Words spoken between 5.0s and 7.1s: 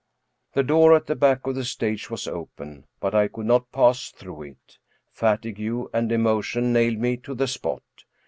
fatigue and emotion nailed